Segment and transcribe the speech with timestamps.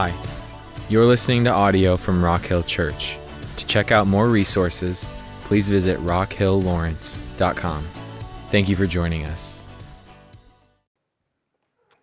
[0.00, 0.14] Hi,
[0.88, 3.18] you're listening to audio from Rock Hill Church.
[3.56, 5.08] To check out more resources,
[5.40, 7.84] please visit rockhilllawrence.com.
[8.52, 9.64] Thank you for joining us.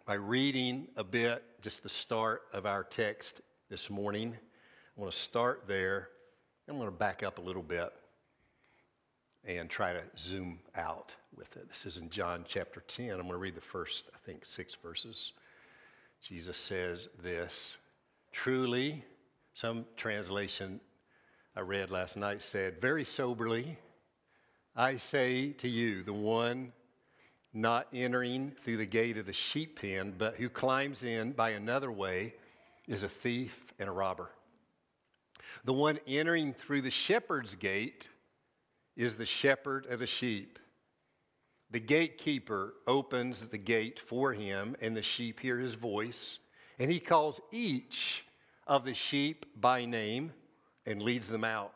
[0.06, 3.40] By reading a bit, just the start of our text
[3.70, 4.36] this morning,
[4.98, 6.10] I want to start there.
[6.68, 7.94] And I'm going to back up a little bit
[9.46, 11.70] and try to zoom out with it.
[11.70, 13.12] This is in John chapter 10.
[13.12, 15.32] I'm going to read the first, I think, six verses.
[16.22, 17.78] Jesus says this
[18.36, 19.04] Truly,
[19.56, 20.80] some translation
[21.56, 23.80] I read last night said, very soberly,
[24.76, 26.74] I say to you, the one
[27.54, 31.92] not entering through the gate of the sheep pen, but who climbs in by another
[31.92, 32.36] way,
[32.88, 34.30] is a thief and a robber.
[35.64, 38.10] The one entering through the shepherd's gate
[38.96, 40.60] is the shepherd of the sheep.
[41.72, 46.38] The gatekeeper opens the gate for him, and the sheep hear his voice,
[46.78, 48.25] and he calls each
[48.68, 50.32] of the sheep by name
[50.86, 51.74] and leads them out.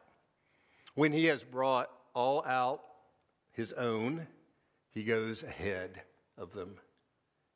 [0.95, 2.82] When he has brought all out
[3.52, 4.28] his own,
[4.92, 6.02] he goes ahead
[6.38, 6.76] of them,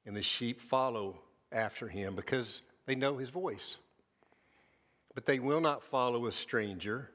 [0.06, 1.20] and the sheep follow
[1.52, 3.78] after him because they know his voice.
[5.16, 7.10] But they will not follow a stranger,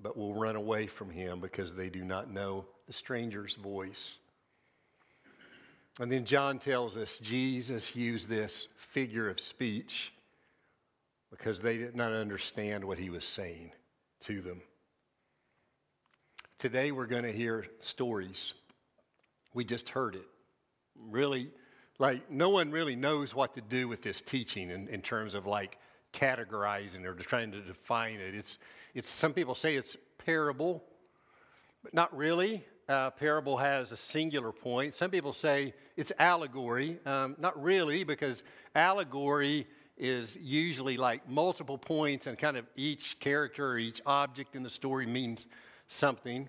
[0.00, 4.16] but will run away from him because they do not know the stranger's voice.
[5.98, 10.12] And then John tells us Jesus used this figure of speech
[11.30, 13.72] because they did not understand what he was saying
[14.24, 14.62] to them.
[16.58, 18.54] Today we're going to hear stories.
[19.54, 20.26] We just heard it.
[20.98, 21.50] Really,
[21.98, 25.46] like, no one really knows what to do with this teaching in, in terms of
[25.46, 25.78] like
[26.14, 28.34] categorizing or trying to define it.
[28.34, 28.58] It's,
[28.94, 30.82] it's, some people say it's parable,
[31.82, 32.64] but not really.
[32.88, 34.94] Uh, parable has a singular point.
[34.94, 36.98] Some people say it's allegory.
[37.04, 38.42] Um, not really, because
[38.74, 39.66] allegory
[39.96, 44.70] is usually like multiple points, and kind of each character or each object in the
[44.70, 45.46] story means
[45.88, 46.48] something.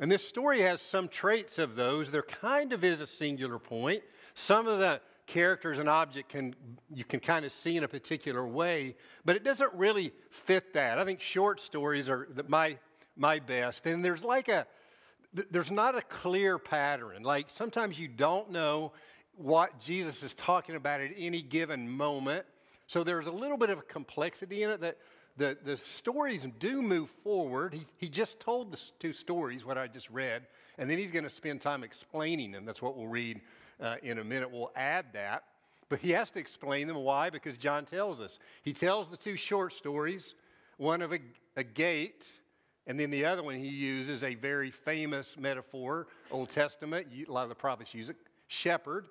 [0.00, 2.10] And this story has some traits of those.
[2.10, 4.02] There kind of is a singular point.
[4.34, 6.54] Some of the characters and object can
[6.92, 10.98] you can kind of see in a particular way, but it doesn't really fit that.
[10.98, 12.78] I think short stories are my
[13.16, 14.66] my best, and there's like a
[15.50, 17.22] there's not a clear pattern.
[17.22, 18.92] Like sometimes you don't know
[19.36, 22.44] what Jesus is talking about at any given moment.
[22.92, 24.98] So there's a little bit of complexity in it that
[25.38, 27.72] the, the stories do move forward.
[27.72, 30.42] He, he just told the two stories, what I just read,
[30.76, 32.66] and then he's going to spend time explaining them.
[32.66, 33.40] That's what we'll read
[33.80, 34.50] uh, in a minute.
[34.50, 35.44] We'll add that.
[35.88, 36.98] But he has to explain them.
[36.98, 37.30] Why?
[37.30, 38.38] Because John tells us.
[38.62, 40.34] He tells the two short stories
[40.76, 41.18] one of a,
[41.56, 42.26] a gate,
[42.86, 47.06] and then the other one he uses a very famous metaphor, Old Testament.
[47.26, 48.16] A lot of the prophets use it
[48.48, 49.06] shepherd.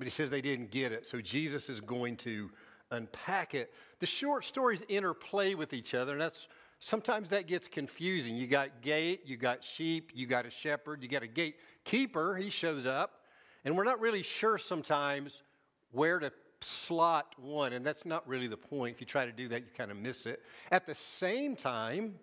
[0.00, 1.06] But he says they didn't get it.
[1.06, 2.48] So Jesus is going to
[2.90, 3.70] unpack it.
[3.98, 8.34] The short stories interplay with each other, and that's sometimes that gets confusing.
[8.34, 12.48] You got gate, you got sheep, you got a shepherd, you got a gatekeeper, he
[12.48, 13.26] shows up,
[13.66, 15.42] and we're not really sure sometimes
[15.92, 18.94] where to slot one, and that's not really the point.
[18.94, 20.40] If you try to do that, you kind of miss it.
[20.70, 22.14] At the same time,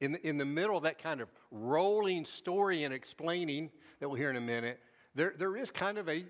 [0.00, 4.16] in the, in the middle of that kind of rolling story and explaining that we'll
[4.16, 4.80] hear in a minute,
[5.14, 6.24] there, there is kind of a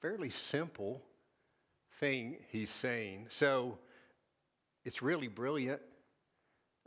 [0.00, 1.02] fairly simple
[2.00, 3.26] thing he's saying.
[3.30, 3.78] So
[4.84, 5.80] it's really brilliant.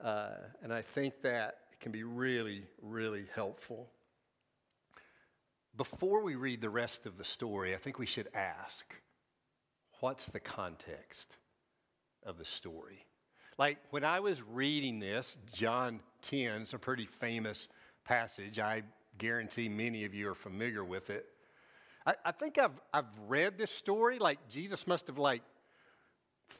[0.03, 0.31] Uh,
[0.63, 3.89] and I think that it can be really, really helpful.
[5.75, 8.85] Before we read the rest of the story, I think we should ask
[9.99, 11.35] what's the context
[12.25, 13.05] of the story?
[13.57, 17.67] Like when I was reading this, John 10 is a pretty famous
[18.05, 18.59] passage.
[18.59, 18.83] I
[19.17, 21.25] guarantee many of you are familiar with it.
[22.09, 25.43] I, I think I've, I've read this story like Jesus must have like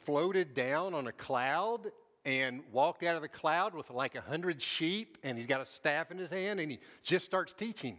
[0.05, 1.87] floated down on a cloud
[2.23, 5.65] and walked out of the cloud with like a hundred sheep and he's got a
[5.65, 7.97] staff in his hand and he just starts teaching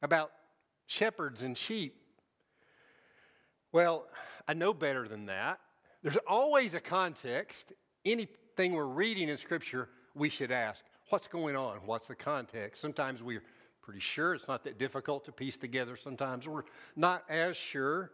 [0.00, 0.30] about
[0.86, 1.96] shepherds and sheep.
[3.70, 4.06] Well,
[4.46, 5.60] I know better than that.
[6.02, 7.74] There's always a context.
[8.06, 11.80] Anything we're reading in Scripture, we should ask, what's going on?
[11.84, 12.80] What's the context?
[12.80, 13.42] Sometimes we're
[13.88, 14.34] pretty sure.
[14.34, 16.46] It's not that difficult to piece together sometimes.
[16.46, 16.64] We're
[16.94, 18.10] not as sure.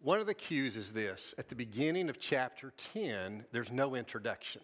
[0.00, 4.62] One of the cues is this at the beginning of chapter 10, there's no introduction.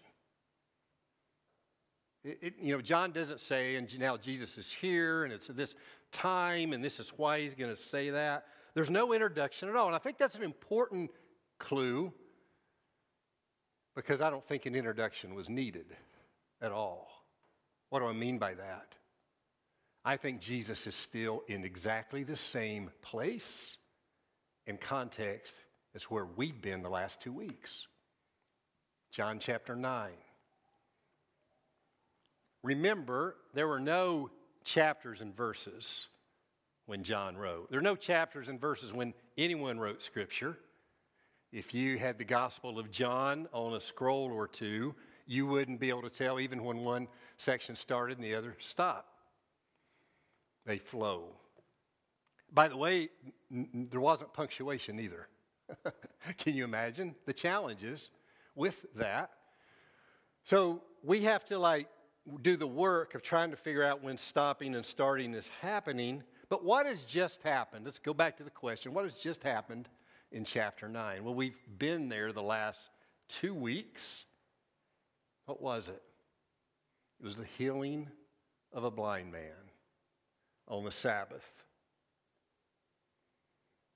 [2.25, 5.73] It, it, you know, John doesn't say, and now Jesus is here, and it's this
[6.11, 8.47] time, and this is why he's going to say that.
[8.73, 9.87] There's no introduction at all.
[9.87, 11.09] And I think that's an important
[11.57, 12.11] clue
[13.95, 15.95] because I don't think an introduction was needed
[16.61, 17.14] at all.
[17.95, 18.87] What do I mean by that?
[20.03, 23.77] I think Jesus is still in exactly the same place
[24.67, 25.53] and context,
[25.95, 27.87] as where we've been the last two weeks.
[29.11, 30.11] John chapter 9.
[32.63, 34.29] Remember, there were no
[34.65, 36.09] chapters and verses
[36.87, 37.71] when John wrote.
[37.71, 40.57] There are no chapters and verses when anyone wrote Scripture.
[41.53, 44.95] If you had the Gospel of John on a scroll or two,
[45.25, 49.09] you wouldn't be able to tell even when one section started and the other stopped.
[50.65, 51.29] They flow.
[52.51, 53.09] By the way,
[53.51, 55.27] n- there wasn't punctuation either.
[56.37, 58.09] Can you imagine the challenges
[58.55, 59.31] with that?
[60.43, 61.87] So we have to like
[62.41, 66.23] do the work of trying to figure out when stopping and starting is happening.
[66.49, 67.85] But what has just happened?
[67.85, 69.89] Let's go back to the question what has just happened
[70.31, 71.23] in chapter 9?
[71.23, 72.89] Well, we've been there the last
[73.27, 74.25] two weeks.
[75.45, 76.01] What was it?
[77.25, 78.07] It was the healing
[78.71, 79.71] of a blind man
[80.67, 81.51] on the Sabbath.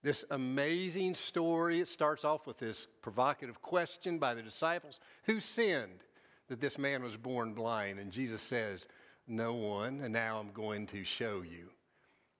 [0.01, 6.03] This amazing story, it starts off with this provocative question by the disciples Who sinned
[6.47, 7.99] that this man was born blind?
[7.99, 8.87] And Jesus says,
[9.27, 11.69] No one, and now I'm going to show you.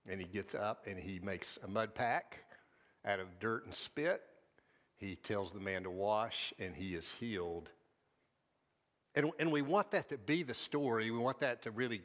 [0.07, 2.39] And he gets up and he makes a mud pack
[3.06, 4.24] out of dirt and spit.
[4.97, 7.69] He tells the man to wash, and he is healed.
[9.16, 11.12] And, and we want that to be the story.
[11.12, 12.02] We want that to really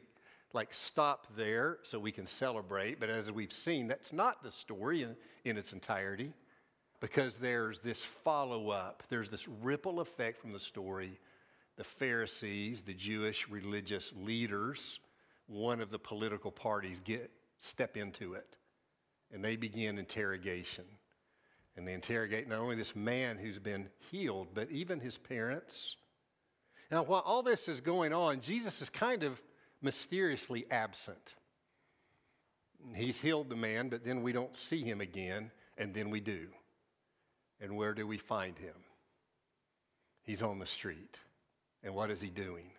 [0.53, 2.99] like stop there so we can celebrate.
[2.99, 6.33] But as we've seen, that's not the story in, in its entirety
[6.99, 11.19] because there's this follow up, there's this ripple effect from the story.
[11.77, 15.01] The Pharisees, the Jewish religious leaders,
[15.47, 18.55] one of the political parties get step into it
[19.33, 20.85] and they begin interrogation.
[21.75, 25.97] And they interrogate not only this man who's been healed, but even his parents.
[26.91, 29.41] Now, while all this is going on, Jesus is kind of
[29.81, 31.33] mysteriously absent.
[32.93, 36.47] He's healed the man, but then we don't see him again, and then we do.
[37.59, 38.75] And where do we find him?
[40.23, 41.17] He's on the street.
[41.83, 42.71] And what is he doing?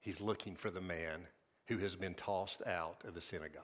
[0.00, 1.26] He's looking for the man
[1.66, 3.62] who has been tossed out of the synagogue.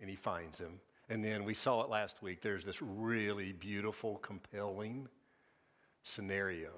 [0.00, 0.80] And he finds him.
[1.08, 2.40] And then we saw it last week.
[2.42, 5.08] There's this really beautiful, compelling
[6.02, 6.70] scenario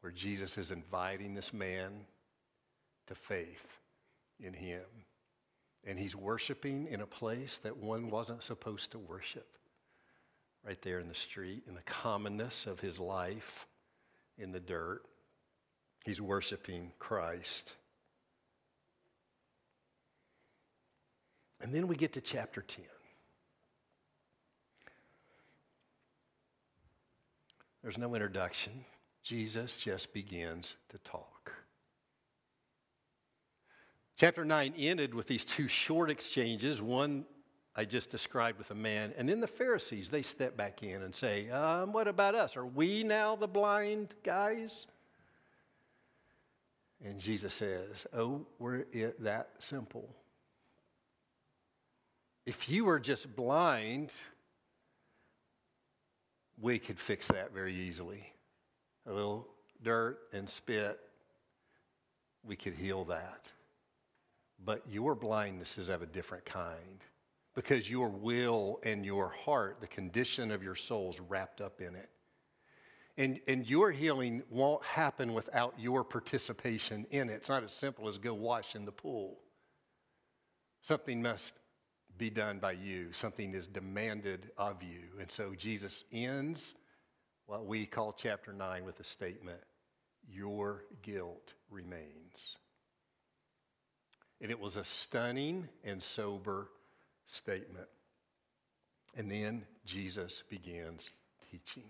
[0.00, 1.92] where Jesus is inviting this man
[3.08, 3.66] to faith
[4.40, 4.84] in him.
[5.84, 9.46] And he's worshiping in a place that one wasn't supposed to worship.
[10.66, 13.66] Right there in the street, in the commonness of his life,
[14.38, 15.02] in the dirt.
[16.04, 17.72] He's worshiping Christ.
[21.60, 22.84] And then we get to chapter 10.
[27.82, 28.84] There's no introduction.
[29.22, 31.52] Jesus just begins to talk.
[34.16, 36.82] Chapter 9 ended with these two short exchanges.
[36.82, 37.24] One
[37.78, 39.14] I just described with a man.
[39.16, 42.56] And then the Pharisees, they step back in and say, um, What about us?
[42.56, 44.88] Are we now the blind guys?
[47.04, 50.08] And Jesus says, Oh, were it that simple?
[52.46, 54.10] If you were just blind,
[56.60, 58.32] we could fix that very easily.
[59.08, 59.48] A little
[59.82, 61.00] dirt and spit,
[62.44, 63.46] we could heal that.
[64.64, 67.02] But your blindness is of a different kind
[67.54, 71.94] because your will and your heart, the condition of your soul, is wrapped up in
[71.94, 72.08] it.
[73.16, 77.34] And, and your healing won't happen without your participation in it.
[77.34, 79.38] It's not as simple as go wash in the pool.
[80.82, 81.52] Something must
[82.16, 85.20] be done by you, something is demanded of you.
[85.20, 86.74] And so Jesus ends
[87.48, 89.58] what we call chapter 9 with a statement
[90.30, 92.56] Your guilt remains.
[94.40, 96.68] And it was a stunning and sober
[97.26, 97.88] statement.
[99.16, 101.08] And then Jesus begins
[101.50, 101.88] teaching.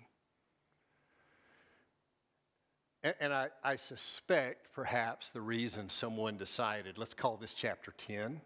[3.02, 8.40] And, and I, I suspect perhaps the reason someone decided, let's call this chapter 10,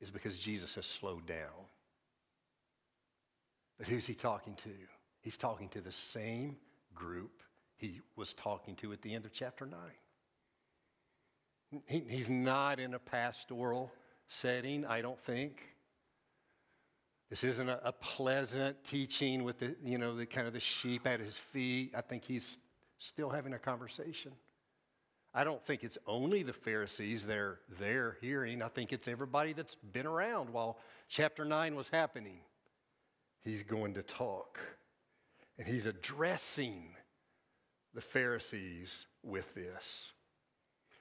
[0.00, 1.68] is because Jesus has slowed down.
[3.78, 4.70] But who's he talking to?
[5.26, 6.54] He's talking to the same
[6.94, 7.42] group
[7.74, 9.80] he was talking to at the end of chapter 9.
[11.86, 13.90] He, he's not in a pastoral
[14.28, 15.62] setting, I don't think.
[17.28, 21.08] This isn't a, a, pleasant teaching with the, you know, the kind of the sheep
[21.08, 21.90] at his feet.
[21.96, 22.58] I think he's
[22.96, 24.30] still having a conversation.
[25.34, 28.62] I don't think it's only the Pharisees they're there hearing.
[28.62, 30.78] I think it's everybody that's been around while
[31.08, 32.38] chapter 9 was happening.
[33.42, 34.60] He's going to talk.
[35.58, 36.94] And he's addressing
[37.94, 38.90] the Pharisees
[39.22, 40.12] with this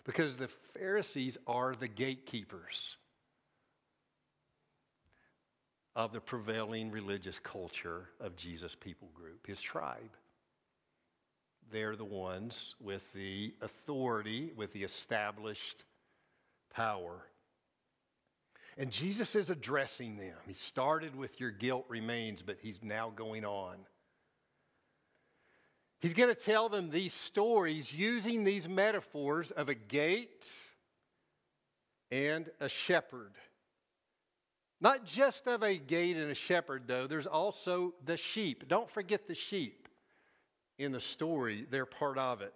[0.05, 2.97] because the Pharisees are the gatekeepers.
[5.95, 10.17] of the prevailing religious culture of Jesus' people group, his tribe.
[11.71, 15.83] They're the ones with the authority, with the established
[16.73, 17.25] power.
[18.77, 20.35] And Jesus is addressing them.
[20.45, 23.77] He started with your guilt remains, but he's now going on.
[26.05, 30.45] He's going to tell them these stories using these metaphors of a gate
[32.11, 33.31] and a shepherd.
[34.79, 38.67] Not just of a gate and a shepherd, though, there's also the sheep.
[38.67, 39.89] Don't forget the sheep
[40.77, 42.53] in the story, they're part of it.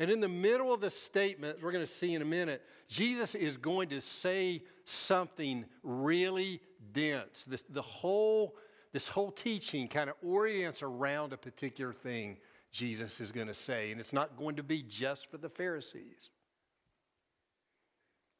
[0.00, 3.36] And in the middle of the statement, we're going to see in a minute, Jesus
[3.36, 6.60] is going to say something really
[6.92, 7.44] dense.
[7.46, 8.56] This, the whole,
[8.92, 12.36] this whole teaching kind of orients around a particular thing
[12.72, 13.92] Jesus is going to say.
[13.92, 16.30] And it's not going to be just for the Pharisees,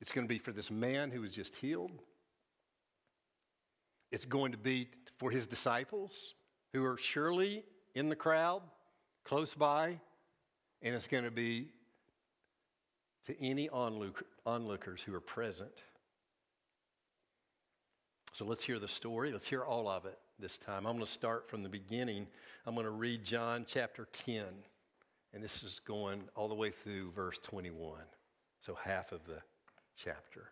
[0.01, 2.03] it's going to be for this man who was just healed.
[4.11, 4.89] It's going to be
[5.19, 6.35] for his disciples
[6.73, 7.63] who are surely
[7.95, 8.63] in the crowd,
[9.25, 10.01] close by,
[10.83, 11.69] and it's going to be
[13.27, 15.71] to any onlookers who are present.
[18.33, 19.33] So let's hear the story.
[19.33, 20.87] Let's hear all of it this time.
[20.87, 22.27] I'm going to start from the beginning.
[22.67, 24.45] I'm going to read John chapter 10,
[25.35, 28.01] and this is going all the way through verse 21,
[28.61, 29.39] so half of the
[30.03, 30.51] chapter.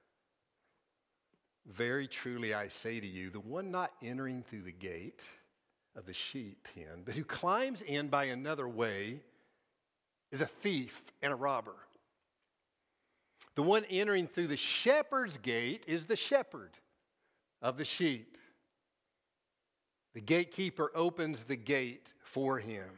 [1.66, 5.20] Very truly I say to you, the one not entering through the gate
[5.96, 9.20] of the sheep pen, but who climbs in by another way,
[10.30, 11.74] is a thief and a robber.
[13.54, 16.70] The one entering through the shepherd's gate is the shepherd
[17.60, 18.37] of the sheep.
[20.14, 22.88] The gatekeeper opens the gate for him.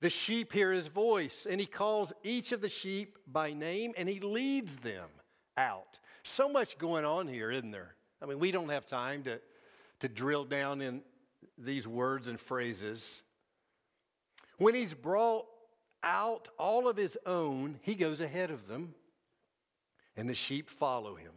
[0.00, 4.08] The sheep hear his voice, and he calls each of the sheep by name and
[4.08, 5.08] he leads them
[5.56, 5.98] out.
[6.22, 7.94] So much going on here, isn't there?
[8.22, 9.40] I mean, we don't have time to,
[10.00, 11.02] to drill down in
[11.56, 13.22] these words and phrases.
[14.58, 15.46] When he's brought
[16.02, 18.94] out all of his own, he goes ahead of them,
[20.16, 21.32] and the sheep follow him.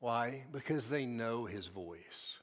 [0.00, 0.44] Why?
[0.52, 2.38] Because they know his voice.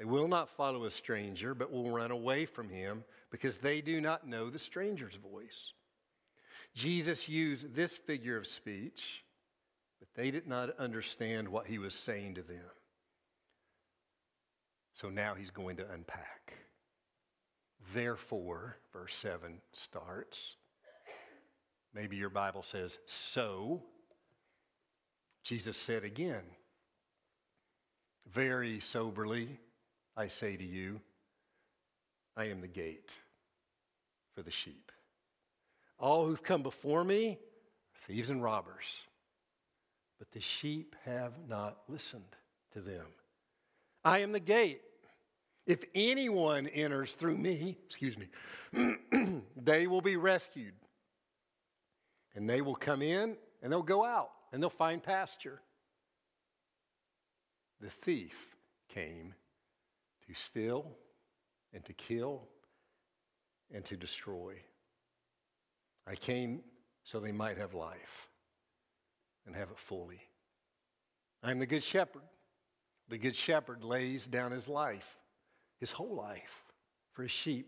[0.00, 4.00] They will not follow a stranger, but will run away from him because they do
[4.00, 5.74] not know the stranger's voice.
[6.74, 9.22] Jesus used this figure of speech,
[9.98, 12.64] but they did not understand what he was saying to them.
[14.94, 16.54] So now he's going to unpack.
[17.92, 20.56] Therefore, verse 7 starts.
[21.92, 23.82] Maybe your Bible says, so.
[25.44, 26.44] Jesus said again,
[28.32, 29.58] very soberly,
[30.20, 31.00] I say to you,
[32.36, 33.10] I am the gate
[34.34, 34.92] for the sheep.
[35.98, 38.98] All who've come before me are thieves and robbers,
[40.18, 42.36] but the sheep have not listened
[42.74, 43.06] to them.
[44.04, 44.82] I am the gate.
[45.66, 48.28] If anyone enters through me, excuse me,
[49.56, 50.74] they will be rescued.
[52.34, 55.62] And they will come in and they'll go out and they'll find pasture.
[57.80, 58.34] The thief
[58.90, 59.32] came
[60.32, 60.86] to steal
[61.72, 62.42] and to kill
[63.74, 64.54] and to destroy.
[66.06, 66.60] I came
[67.02, 68.28] so they might have life
[69.46, 70.20] and have it fully.
[71.42, 72.22] I'm the good shepherd.
[73.08, 75.16] The good shepherd lays down his life
[75.78, 76.64] his whole life
[77.12, 77.66] for his sheep.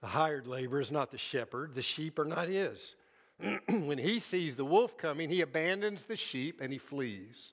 [0.00, 2.94] The hired laborer is not the shepherd, the sheep are not his.
[3.68, 7.52] when he sees the wolf coming, he abandons the sheep and he flees.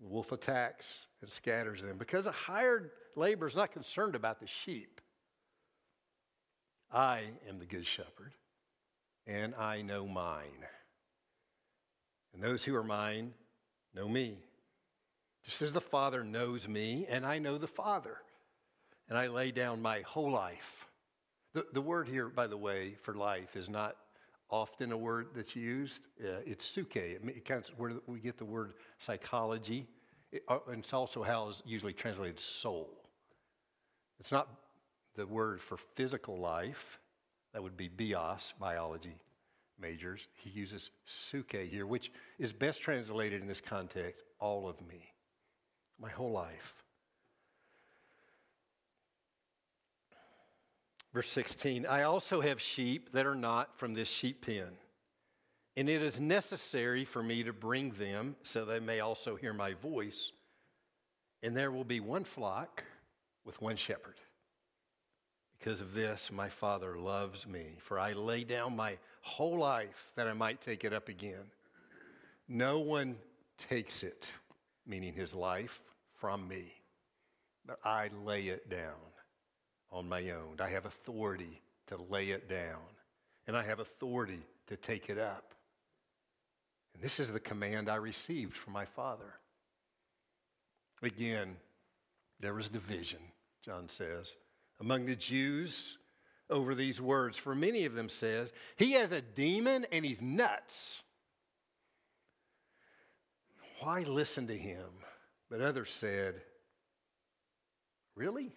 [0.00, 0.86] The wolf attacks
[1.22, 5.00] and scatters them because a hired laborer is not concerned about the sheep.
[6.92, 8.34] I am the good shepherd,
[9.26, 10.66] and I know mine.
[12.34, 13.32] And those who are mine
[13.94, 14.38] know me.
[15.44, 18.18] Just as the Father knows me, and I know the Father,
[19.08, 20.86] and I lay down my whole life.
[21.54, 23.96] The, the word here, by the way, for life is not
[24.50, 26.00] often a word that's used.
[26.22, 26.96] Uh, it's suke.
[26.96, 29.88] It, it kind of where we get the word psychology.
[30.32, 32.90] It, uh, it's also how it's usually translated soul.
[34.18, 34.48] It's not
[35.14, 36.98] the word for physical life.
[37.52, 39.16] That would be bios, biology
[39.78, 40.28] majors.
[40.34, 45.12] He uses suke here, which is best translated in this context, all of me
[46.02, 46.74] my whole life.
[51.14, 54.72] Verse 16 I also have sheep that are not from this sheep pen,
[55.76, 59.74] and it is necessary for me to bring them so they may also hear my
[59.74, 60.32] voice.
[61.42, 62.84] And there will be one flock
[63.44, 64.16] with one shepherd.
[65.58, 70.26] Because of this, my Father loves me, for I lay down my whole life that
[70.26, 71.50] I might take it up again.
[72.48, 73.16] No one
[73.68, 74.30] takes it
[74.86, 75.80] meaning his life,
[76.14, 76.72] from me.
[77.66, 78.98] But I lay it down
[79.90, 80.56] on my own.
[80.60, 82.80] I have authority to lay it down,
[83.46, 85.54] and I have authority to take it up.
[86.94, 89.34] And this is the command I received from my Father.
[91.02, 91.56] Again,
[92.40, 93.20] there was division,
[93.64, 94.36] John says,
[94.80, 95.98] among the Jews
[96.50, 97.36] over these words.
[97.36, 101.02] For many of them says, he has a demon and he's nuts.
[103.80, 104.88] Why listen to him?
[105.50, 106.42] But others said,
[108.14, 108.52] Really?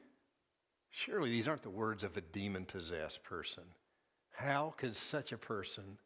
[0.91, 3.63] Surely these aren't the words of a demon possessed person.
[4.31, 5.97] How could such a person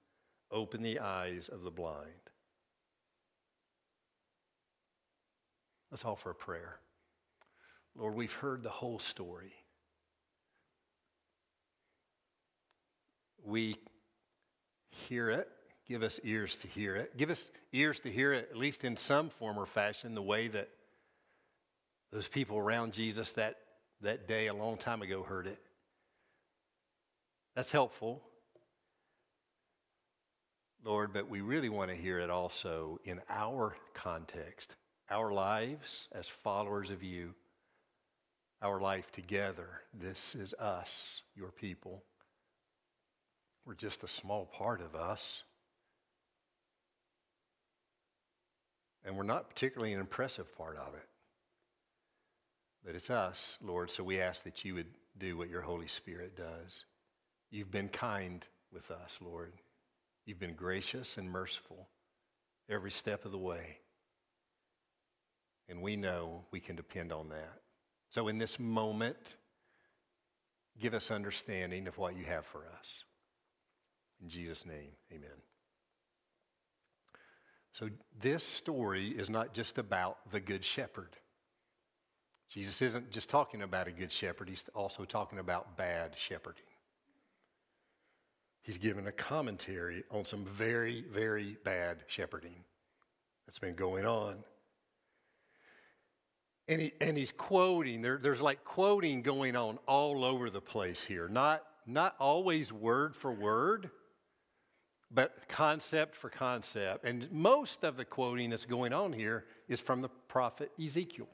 [0.51, 2.29] open the eyes of the blind?
[5.91, 6.79] Let's offer a prayer.
[7.95, 9.53] Lord, we've heard the whole story.
[13.43, 13.75] We
[14.89, 15.47] hear it.
[15.87, 17.17] Give us ears to hear it.
[17.17, 20.47] Give us ears to hear it, at least in some form or fashion, the way
[20.47, 20.69] that
[22.11, 23.55] those people around Jesus that,
[24.01, 25.59] that day a long time ago heard it.
[27.55, 28.21] That's helpful.
[30.83, 34.75] Lord, but we really want to hear it also in our context,
[35.09, 37.33] our lives as followers of you,
[38.61, 39.67] our life together.
[39.93, 42.03] This is us, your people.
[43.65, 45.43] We're just a small part of us.
[49.05, 51.07] And we're not particularly an impressive part of it.
[52.85, 56.37] But it's us, Lord, so we ask that you would do what your Holy Spirit
[56.37, 56.85] does.
[57.51, 59.53] You've been kind with us, Lord.
[60.29, 61.87] You've been gracious and merciful
[62.69, 63.79] every step of the way.
[65.67, 67.61] And we know we can depend on that.
[68.11, 69.37] So in this moment,
[70.79, 73.05] give us understanding of what you have for us.
[74.21, 75.31] In Jesus' name, amen.
[77.73, 77.89] So
[78.21, 81.15] this story is not just about the Good Shepherd.
[82.53, 86.68] Jesus isn't just talking about a good shepherd, he's also talking about bad shepherding.
[88.61, 92.63] He's given a commentary on some very, very bad shepherding
[93.45, 94.43] that's been going on.
[96.67, 101.03] And, he, and he's quoting, there, there's like quoting going on all over the place
[101.03, 101.27] here.
[101.27, 103.89] Not, not always word for word,
[105.09, 107.05] but concept for concept.
[107.05, 111.27] And most of the quoting that's going on here is from the prophet Ezekiel.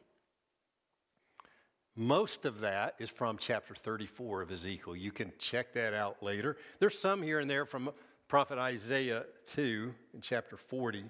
[1.96, 4.96] Most of that is from chapter 34 of Ezekiel.
[4.96, 6.58] You can check that out later.
[6.80, 7.90] There's some here and there from
[8.28, 11.06] prophet Isaiah too in chapter 40.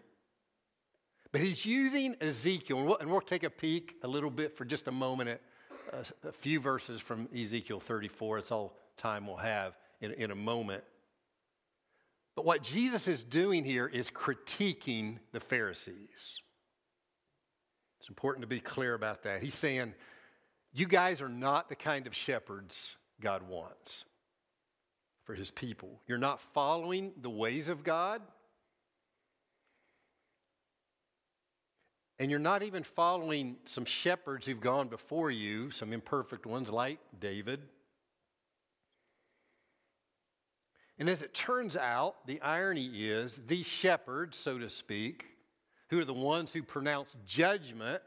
[1.32, 4.64] But he's using Ezekiel, and we'll, and we'll take a peek a little bit for
[4.64, 5.42] just a moment at
[5.92, 8.38] a, a few verses from Ezekiel 34.
[8.38, 10.84] It's all time we'll have in, in a moment.
[12.36, 16.42] But what Jesus is doing here is critiquing the Pharisees.
[18.00, 19.42] It's important to be clear about that.
[19.42, 19.94] He's saying,
[20.76, 24.04] you guys are not the kind of shepherds God wants
[25.24, 26.02] for his people.
[26.06, 28.22] You're not following the ways of God.
[32.20, 37.00] And you're not even following some shepherds who've gone before you, some imperfect ones like
[37.22, 37.62] David.
[41.00, 45.26] And as it turns out, the irony is these shepherds, so to speak,
[45.90, 48.02] who are the ones who pronounce judgment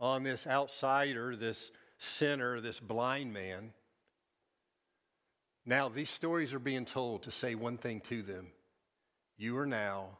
[0.00, 3.72] on this outsider, this sinner, this blind man.
[5.66, 8.48] Now, these stories are being told to say one thing to them
[9.36, 10.18] you are now,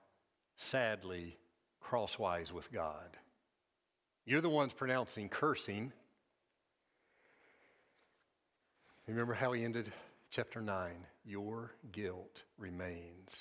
[0.56, 1.36] sadly,
[1.80, 3.16] crosswise with God.
[4.24, 5.92] You're the ones pronouncing cursing.
[9.08, 9.90] Remember how he ended
[10.30, 10.92] chapter 9?
[11.24, 13.34] Your guilt remains.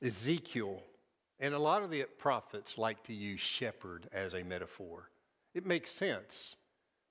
[0.00, 0.82] Ezekiel
[1.40, 5.10] and a lot of the prophets like to use shepherd as a metaphor.
[5.54, 6.56] It makes sense.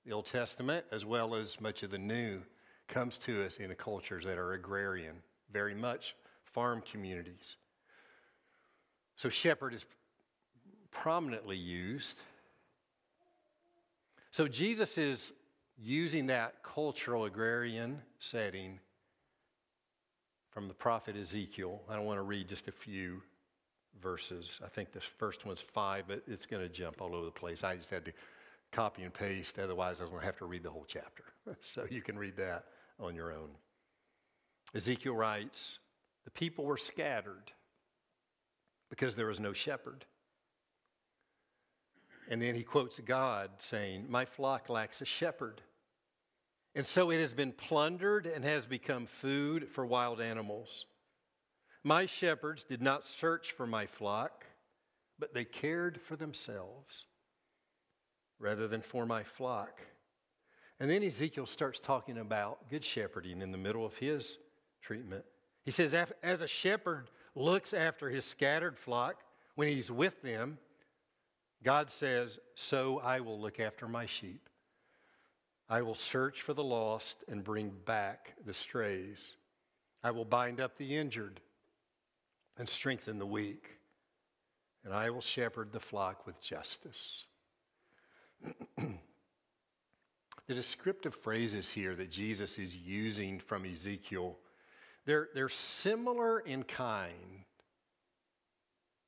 [0.04, 2.42] The Old Testament, as well as much of the New,
[2.88, 5.16] comes to us in cultures that are agrarian,
[5.52, 6.14] very much
[6.44, 7.56] farm communities.
[9.16, 9.84] So, shepherd is
[10.90, 12.16] prominently used.
[14.30, 15.32] So, Jesus is
[15.78, 18.78] using that cultural agrarian setting
[20.50, 21.82] from the prophet Ezekiel.
[21.88, 23.22] I don't want to read just a few
[24.02, 24.60] verses.
[24.64, 27.64] I think this first one's five, but it's going to jump all over the place.
[27.64, 28.12] I just had to
[28.72, 31.24] copy and paste, otherwise, I was going to have to read the whole chapter.
[31.60, 32.64] so you can read that
[33.00, 33.50] on your own.
[34.74, 35.78] Ezekiel writes
[36.24, 37.52] The people were scattered
[38.90, 40.04] because there was no shepherd.
[42.30, 45.62] And then he quotes God saying, My flock lacks a shepherd.
[46.74, 50.84] And so it has been plundered and has become food for wild animals.
[51.84, 54.44] My shepherds did not search for my flock.
[55.18, 57.06] but they cared for themselves
[58.38, 59.80] rather than for my flock.
[60.80, 64.38] And then Ezekiel starts talking about good shepherding in the middle of his
[64.80, 65.24] treatment.
[65.64, 69.16] He says, As a shepherd looks after his scattered flock
[69.56, 70.58] when he's with them,
[71.64, 74.48] God says, So I will look after my sheep.
[75.68, 79.18] I will search for the lost and bring back the strays.
[80.04, 81.40] I will bind up the injured
[82.58, 83.78] and strengthen the weak.
[84.84, 87.24] And I will shepherd the flock with justice.
[88.76, 94.38] the descriptive phrases here that Jesus is using from Ezekiel,
[95.04, 97.44] they're, they're similar in kind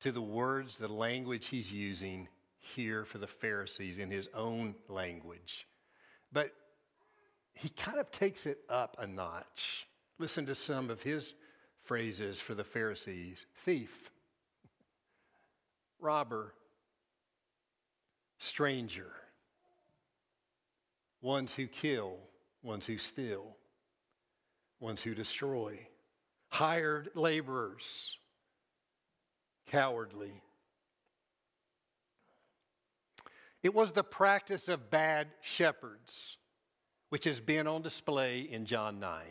[0.01, 2.27] to the words, the language he's using
[2.59, 5.67] here for the Pharisees in his own language.
[6.31, 6.51] But
[7.53, 9.87] he kind of takes it up a notch.
[10.19, 11.33] Listen to some of his
[11.83, 13.45] phrases for the Pharisees.
[13.65, 14.11] Thief,
[15.99, 16.53] robber,
[18.37, 19.11] stranger,
[21.21, 22.17] ones who kill,
[22.63, 23.55] ones who steal,
[24.79, 25.79] ones who destroy,
[26.49, 28.17] hired laborers,
[29.67, 30.41] cowardly.
[33.63, 36.37] It was the practice of bad shepherds,
[37.09, 39.21] which has been on display in John 9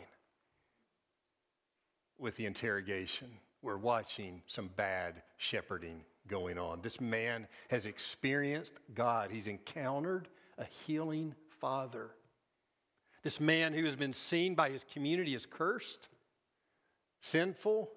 [2.21, 3.27] with the interrogation.
[3.61, 6.81] We're watching some bad shepherding going on.
[6.81, 12.11] This man has experienced God, he's encountered a healing Father.
[13.23, 16.07] This man who has been seen by his community as cursed,
[17.21, 17.89] sinful,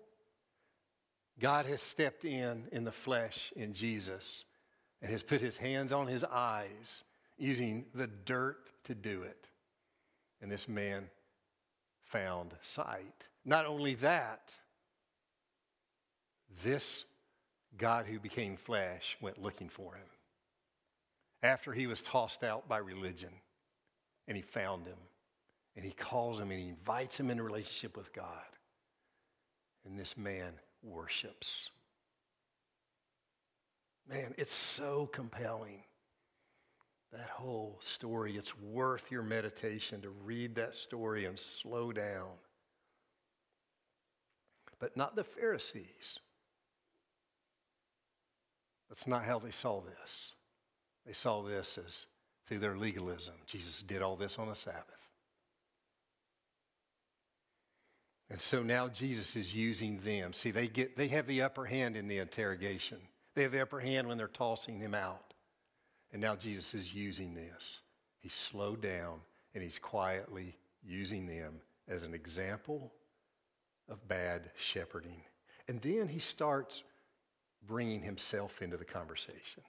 [1.38, 4.44] God has stepped in in the flesh in Jesus
[5.00, 7.02] and has put his hands on his eyes
[7.38, 9.48] using the dirt to do it.
[10.40, 11.08] And this man
[12.04, 13.28] found sight.
[13.44, 14.50] Not only that,
[16.62, 17.04] this
[17.76, 20.06] God who became flesh went looking for him.
[21.42, 23.30] After he was tossed out by religion,
[24.26, 24.96] and he found him,
[25.76, 28.26] and he calls him and he invites him into relationship with God.
[29.84, 30.52] And this man
[30.82, 31.70] worships.
[34.08, 35.82] Man, it's so compelling.
[37.12, 42.30] That whole story, it's worth your meditation to read that story and slow down.
[44.84, 46.18] But not the Pharisees.
[48.90, 50.34] That's not how they saw this.
[51.06, 52.04] They saw this as
[52.46, 53.32] through their legalism.
[53.46, 54.84] Jesus did all this on a Sabbath.
[58.28, 60.34] And so now Jesus is using them.
[60.34, 62.98] See, they, get, they have the upper hand in the interrogation.
[63.34, 65.32] They have the upper hand when they're tossing him out.
[66.12, 67.80] And now Jesus is using this.
[68.20, 69.20] He's slowed down
[69.54, 72.92] and he's quietly using them as an example
[73.88, 75.22] of bad shepherding.
[75.68, 76.82] And then he starts
[77.66, 79.62] bringing himself into the conversation.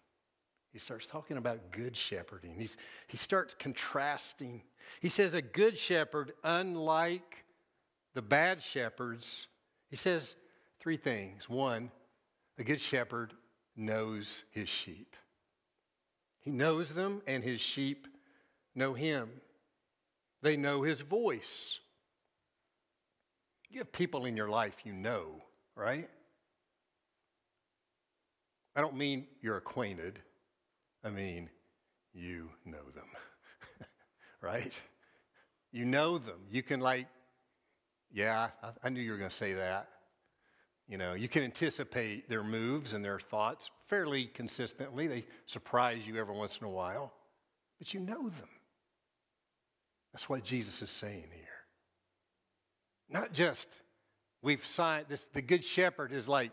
[0.72, 2.56] He starts talking about good shepherding.
[2.58, 2.76] He's,
[3.08, 4.62] he starts contrasting.
[5.00, 7.46] He says, A good shepherd, unlike
[8.14, 9.48] the bad shepherds,
[9.90, 10.36] he says
[10.82, 11.48] three things.
[11.48, 11.92] One,
[12.58, 13.34] a good shepherd
[13.78, 15.16] knows his sheep.
[16.40, 18.08] He knows them, and his sheep
[18.76, 19.30] know him.
[20.42, 21.80] They know his voice.
[23.70, 25.44] You have people in your life you know,
[25.76, 26.10] right?
[28.76, 30.20] I don't mean you're acquainted.
[31.04, 31.50] I mean,
[32.14, 33.08] you know them,
[34.42, 34.76] right?
[35.72, 36.40] You know them.
[36.50, 37.08] You can, like,
[38.12, 38.50] yeah,
[38.84, 39.90] I, knew you were going to say that.
[40.88, 45.08] You know, you can anticipate their moves and their thoughts fairly consistently.
[45.08, 47.12] They surprise you every once in a while,
[47.80, 48.50] but you know them.
[50.14, 51.55] That's what Jesus is saying here.
[53.10, 53.68] Not just
[54.42, 56.52] we've signed this, the good shepherd is like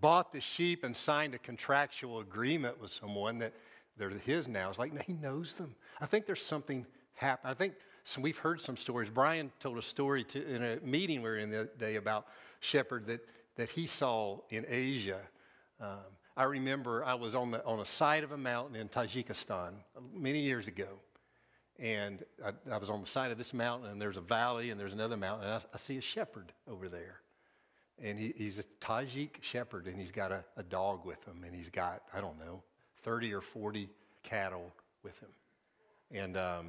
[0.00, 3.54] bought the sheep and signed a contractual agreement with someone that
[3.96, 4.68] they're his now.
[4.68, 5.74] It's like he knows them.
[6.00, 7.50] I think there's something happen.
[7.50, 7.74] I think
[8.04, 9.10] some, we've heard some stories.
[9.10, 12.26] Brian told a story to, in a meeting we were in the other day about
[12.60, 13.20] shepherd that,
[13.56, 15.20] that he saw in Asia.
[15.80, 15.98] Um,
[16.36, 19.72] I remember I was on the on the side of a mountain in Tajikistan
[20.14, 21.00] many years ago,
[21.78, 24.80] and I, I was on the side of this mountain, and there's a valley, and
[24.80, 27.20] there's another mountain, and I, I see a shepherd over there,
[28.02, 31.54] and he, he's a Tajik shepherd, and he's got a, a dog with him, and
[31.54, 32.62] he's got I don't know
[33.04, 33.88] 30 or 40
[34.22, 35.30] cattle with him.
[36.10, 36.66] And um,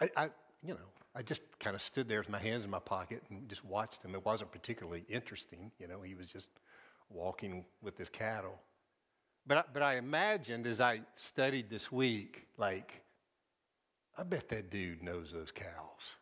[0.00, 0.24] I, I,
[0.62, 3.48] you know, I just kind of stood there with my hands in my pocket and
[3.48, 4.14] just watched him.
[4.14, 6.48] It wasn't particularly interesting, you know, he was just
[7.08, 8.58] walking with his cattle.
[9.46, 12.92] But I, but I imagined as I studied this week, like,
[14.16, 16.14] I bet that dude knows those cows.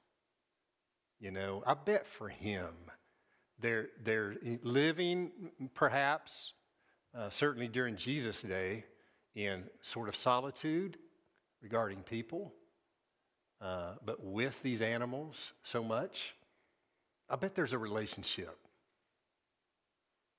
[1.20, 2.72] You know, I bet for him,
[3.60, 5.30] they're, they're living
[5.74, 6.52] perhaps
[7.16, 8.84] uh, certainly during Jesus' day,
[9.34, 10.96] in sort of solitude
[11.62, 12.52] regarding people,
[13.60, 16.34] uh, but with these animals so much,
[17.28, 18.56] I bet there's a relationship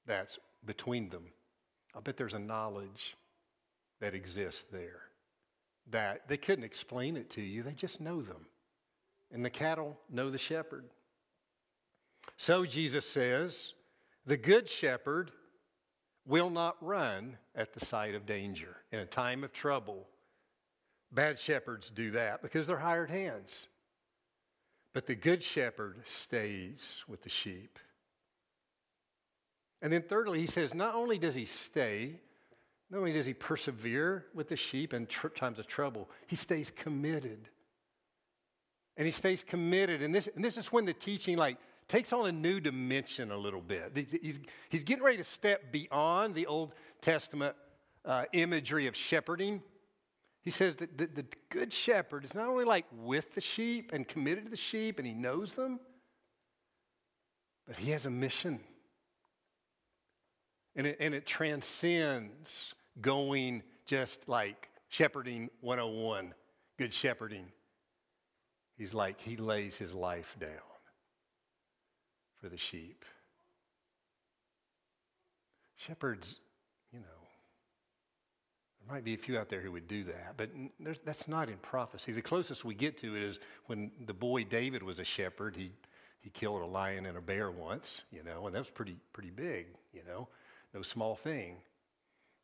[0.05, 1.25] that's between them.
[1.95, 3.15] I bet there's a knowledge
[3.99, 5.01] that exists there
[5.91, 8.45] that they couldn't explain it to you, they just know them.
[9.31, 10.85] And the cattle know the shepherd.
[12.37, 13.73] So Jesus says,
[14.25, 15.31] the good shepherd
[16.25, 20.07] will not run at the sight of danger in a time of trouble.
[21.11, 23.67] Bad shepherds do that because they're hired hands.
[24.93, 27.77] But the good shepherd stays with the sheep.
[29.81, 32.21] And then, thirdly, he says, not only does he stay,
[32.89, 36.71] not only does he persevere with the sheep in tr- times of trouble, he stays
[36.75, 37.49] committed.
[38.97, 40.01] And he stays committed.
[40.01, 43.37] And this, and this is when the teaching, like, takes on a new dimension a
[43.37, 44.07] little bit.
[44.21, 47.55] He's, he's getting ready to step beyond the Old Testament
[48.05, 49.61] uh, imagery of shepherding.
[50.41, 54.07] He says that the, the good shepherd is not only like with the sheep and
[54.07, 55.79] committed to the sheep and he knows them,
[57.67, 58.59] but he has a mission.
[60.75, 66.33] And it, and it transcends going just like shepherding 101,
[66.77, 67.45] good shepherding.
[68.77, 70.49] He's like, he lays his life down
[72.41, 73.05] for the sheep.
[75.77, 76.39] Shepherds,
[76.91, 77.05] you know,
[78.85, 80.49] there might be a few out there who would do that, but
[81.05, 82.11] that's not in prophecy.
[82.11, 85.55] The closest we get to it is when the boy David was a shepherd.
[85.55, 85.71] He,
[86.21, 89.31] he killed a lion and a bear once, you know, and that was pretty, pretty
[89.31, 90.27] big, you know,
[90.75, 91.55] no small thing.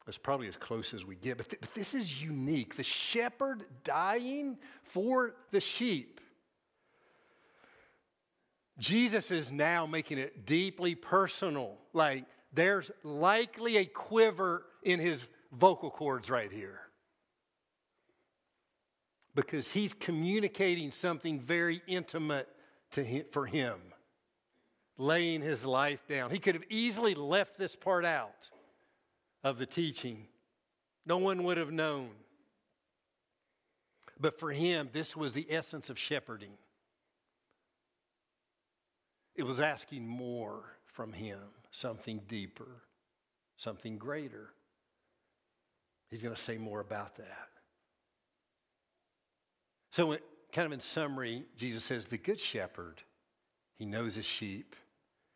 [0.06, 1.38] That's probably as close as we get.
[1.38, 2.76] But, th- but this is unique.
[2.76, 6.22] The shepherd dying for the sheep.
[8.80, 11.78] Jesus is now making it deeply personal.
[11.94, 15.20] Like there's likely a quiver in his
[15.52, 16.80] vocal cords right here.
[19.36, 22.48] Because he's communicating something very intimate
[22.92, 23.78] to him, for him,
[24.98, 26.32] laying his life down.
[26.32, 28.50] He could have easily left this part out
[29.44, 30.28] of the teaching,
[31.06, 32.10] no one would have known.
[34.20, 36.52] But for him, this was the essence of shepherding.
[39.36, 41.40] It was asking more from him,
[41.72, 42.84] something deeper,
[43.58, 44.50] something greater.
[46.12, 47.48] He's going to say more about that.
[49.92, 50.18] So,
[50.54, 53.02] kind of in summary, Jesus says the good shepherd,
[53.82, 54.76] he knows his sheep,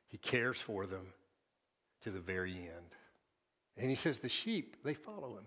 [0.08, 1.08] he cares for them
[2.04, 2.94] to the very end.
[3.76, 5.46] And he says the sheep, they follow him.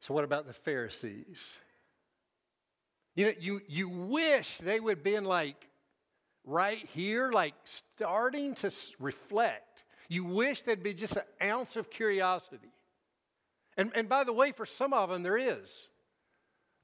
[0.00, 1.38] So, what about the Pharisees?
[3.14, 5.66] You know, you, you wish they would have been like
[6.44, 7.54] right here, like
[7.96, 9.82] starting to reflect.
[10.10, 12.68] You wish there'd be just an ounce of curiosity.
[13.78, 15.88] And, and by the way, for some of them, there is.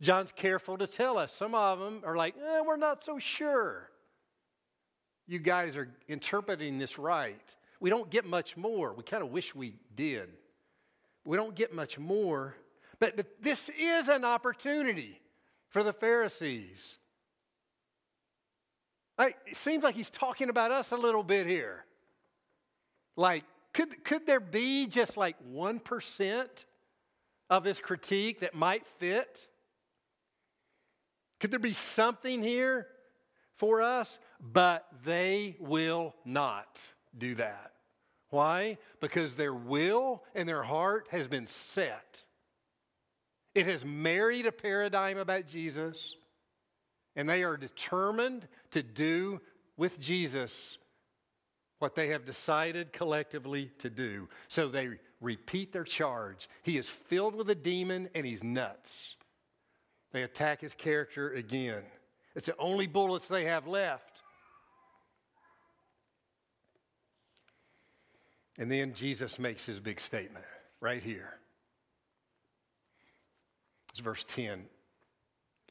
[0.02, 1.32] John's careful to tell us.
[1.32, 3.88] Some of them are like, eh, we're not so sure.
[5.28, 7.40] You guys are interpreting this right.
[7.80, 8.92] We don't get much more.
[8.92, 10.28] We kind of wish we did.
[11.24, 12.56] We don't get much more.
[12.98, 15.20] But, but this is an opportunity
[15.68, 16.98] for the Pharisees.
[19.16, 21.84] Like, it seems like he's talking about us a little bit here.
[23.16, 26.46] Like, could, could there be just like 1%
[27.50, 29.46] of his critique that might fit?
[31.42, 32.86] Could there be something here
[33.56, 34.20] for us?
[34.40, 36.80] But they will not
[37.18, 37.72] do that.
[38.30, 38.78] Why?
[39.00, 42.22] Because their will and their heart has been set.
[43.56, 46.14] It has married a paradigm about Jesus
[47.16, 49.40] and they are determined to do
[49.76, 50.78] with Jesus
[51.80, 54.28] what they have decided collectively to do.
[54.46, 56.48] So they repeat their charge.
[56.62, 59.16] He is filled with a demon and he's nuts.
[60.12, 61.82] They attack his character again.
[62.34, 64.22] It's the only bullets they have left.
[68.58, 70.44] And then Jesus makes his big statement
[70.80, 71.34] right here.
[73.90, 74.64] It's verse 10.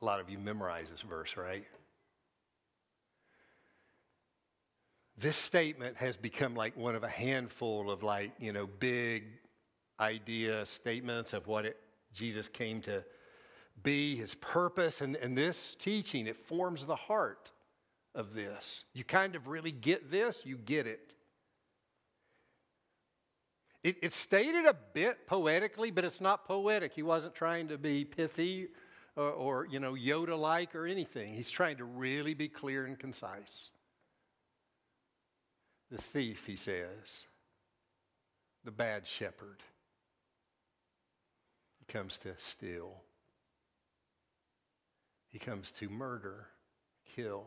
[0.02, 1.66] A lot of you memorize this verse, right?
[5.18, 9.26] This statement has become like one of a handful of like, you know, big
[10.00, 11.78] idea statements of what it,
[12.12, 13.04] Jesus came to
[13.84, 15.02] be, his purpose.
[15.02, 17.52] And, and this teaching, it forms the heart
[18.14, 18.84] of this.
[18.94, 21.16] You kind of really get this, you get it.
[23.84, 26.94] It, it's stated a bit poetically, but it's not poetic.
[26.94, 28.68] He wasn't trying to be pithy
[29.16, 31.34] or, or you know, Yoda like or anything.
[31.34, 33.70] He's trying to really be clear and concise.
[35.90, 37.26] The thief, he says,
[38.64, 39.64] the bad shepherd.
[41.80, 43.02] He comes to steal.
[45.32, 46.48] He comes to murder,
[47.16, 47.46] kill,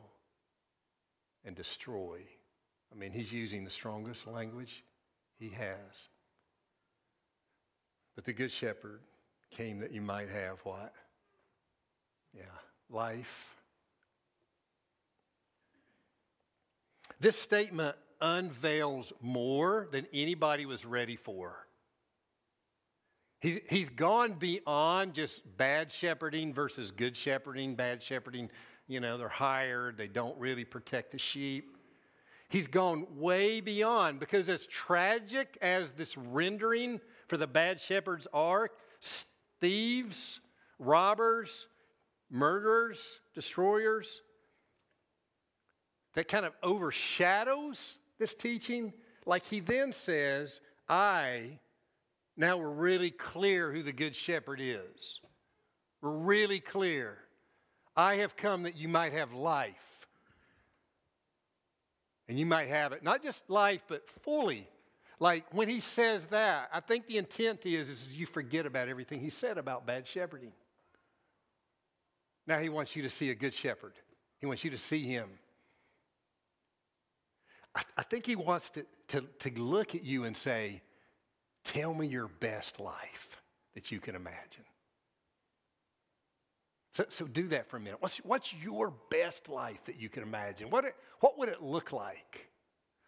[1.45, 2.21] and destroy.
[2.91, 4.83] I mean, he's using the strongest language
[5.39, 6.09] he has.
[8.15, 9.01] But the Good Shepherd
[9.51, 10.93] came that you might have what?
[12.35, 12.43] Yeah,
[12.91, 13.55] life.
[17.21, 21.64] This statement unveils more than anybody was ready for.
[23.45, 27.75] He's, he's gone beyond just bad shepherding versus good shepherding.
[27.75, 28.49] Bad shepherding,
[28.89, 31.77] you know, they're hired, they don't really protect the sheep.
[32.49, 38.71] He's gone way beyond because, as tragic as this rendering for the bad shepherds are,
[39.61, 40.41] thieves,
[40.79, 41.69] robbers,
[42.31, 42.99] murderers,
[43.35, 44.23] destroyers,
[46.15, 48.95] that kind of overshadows this teaching.
[49.27, 51.59] Like he then says, I,
[52.37, 55.21] now we're really clear who the good shepherd is.
[56.01, 57.19] We're really clear.
[57.97, 59.75] I have come that you might have life.
[62.29, 64.67] And you might have it, not just life, but fully.
[65.21, 69.21] Like when he says that, I think the intent is, is you forget about everything
[69.21, 70.53] he said about bad shepherding.
[72.47, 73.93] Now he wants you to see a good shepherd.
[74.41, 75.29] He wants you to see him.
[77.75, 80.83] I, I think he wants to, to, to look at you and say,
[81.65, 83.41] Tell me your best life
[83.75, 84.65] that you can imagine.
[86.95, 88.01] So, so do that for a minute.
[88.01, 90.71] What's, what's your best life that you can imagine?
[90.71, 92.49] What, it, what would it look like?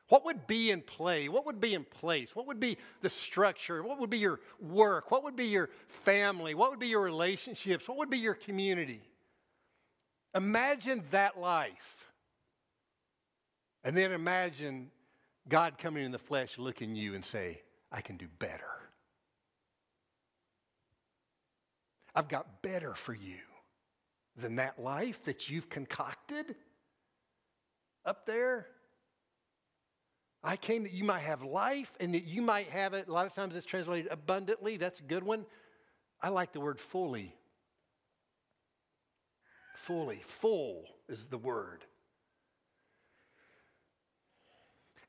[0.08, 1.28] What would be in play?
[1.28, 2.34] What would be in place?
[2.34, 3.82] What would be the structure?
[3.82, 5.10] What would be your work?
[5.10, 5.70] What would be your
[6.04, 6.54] family?
[6.54, 7.88] What would be your relationships?
[7.88, 9.02] What would be your community?
[10.34, 12.12] Imagine that life.
[13.84, 14.90] And then imagine
[15.48, 17.60] God coming in the flesh, looking you and say,
[17.96, 18.64] I can do better.
[22.14, 23.38] I've got better for you
[24.36, 26.54] than that life that you've concocted
[28.04, 28.66] up there.
[30.44, 33.08] I came that you might have life and that you might have it.
[33.08, 34.76] A lot of times it's translated abundantly.
[34.76, 35.46] That's a good one.
[36.22, 37.34] I like the word fully
[39.86, 40.20] fully.
[40.26, 41.84] Full is the word.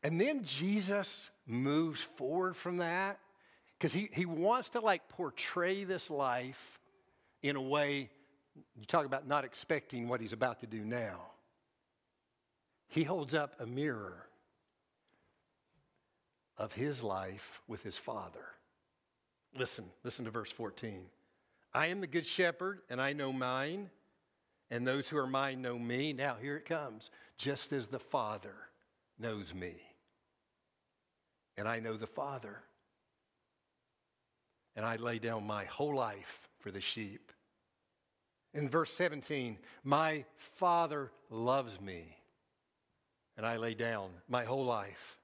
[0.04, 3.20] And then Jesus moves forward from that
[3.78, 6.80] because he, he wants to like portray this life
[7.42, 8.10] in a way,
[8.76, 11.22] you talk about not expecting what he's about to do now.
[12.90, 14.28] He holds up a mirror
[16.58, 18.46] of his life with his father.
[19.56, 21.02] Listen, listen to verse 14.
[21.74, 23.90] I am the good shepherd, and I know mine,
[24.72, 26.14] and those who are mine know me.
[26.14, 27.12] Now, here it comes.
[27.38, 28.56] Just as the Father
[29.20, 29.76] knows me,
[31.58, 32.58] and I know the Father,
[34.76, 37.32] and I lay down my whole life for the sheep.
[38.54, 42.16] In verse 17, my Father loves me,
[43.36, 45.18] and I lay down my whole life.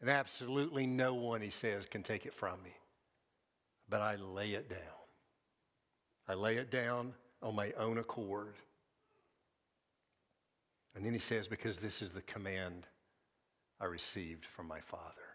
[0.00, 2.72] And absolutely no one, he says, can take it from me.
[3.88, 4.78] But I lay it down.
[6.28, 8.54] I lay it down on my own accord.
[10.94, 12.86] And then he says, Because this is the command
[13.80, 15.31] I received from my Father.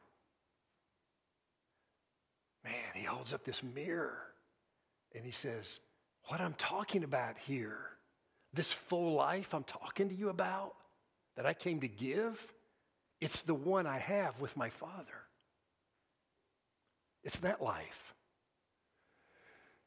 [2.67, 4.17] Man, he holds up this mirror
[5.15, 5.79] and he says,
[6.25, 7.79] What I'm talking about here,
[8.53, 10.73] this full life I'm talking to you about,
[11.37, 12.45] that I came to give,
[13.21, 15.23] it's the one I have with my Father.
[17.23, 18.13] It's that life.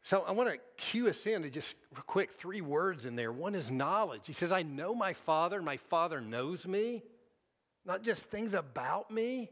[0.02, 3.30] So I want to cue us in to just real quick three words in there.
[3.30, 4.22] One is knowledge.
[4.24, 7.02] He says, I know my Father, and my Father knows me.
[7.84, 9.50] Not just things about me.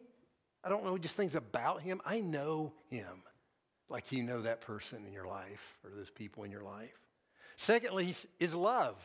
[0.65, 2.01] I don't know just things about him.
[2.05, 3.23] I know him
[3.89, 6.99] like you know that person in your life or those people in your life.
[7.57, 8.97] Secondly, is love.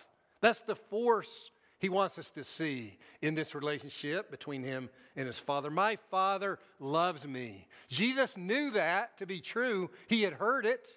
[0.41, 5.37] That's the force he wants us to see in this relationship between him and his
[5.37, 5.69] father.
[5.69, 7.67] My father loves me.
[7.89, 9.89] Jesus knew that to be true.
[10.07, 10.87] He had heard it.